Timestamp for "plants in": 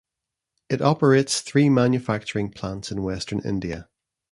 2.49-3.03